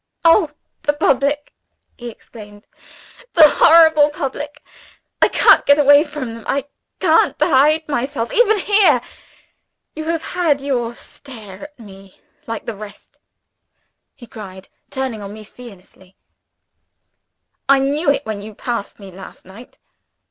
[0.25, 0.49] "Oh,
[0.81, 1.53] the public!"
[1.95, 2.65] he exclaimed;
[3.33, 4.63] "the horrible public!
[5.21, 6.65] I can't get away from them I
[6.99, 8.99] can't hide myself, even here.
[9.95, 13.19] You have had your stare at me, like the rest,"
[14.15, 16.15] he cried, turning on me fiercely.
[17.69, 19.77] "I knew it when you passed me last night."